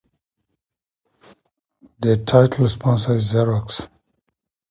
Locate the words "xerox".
3.31-3.87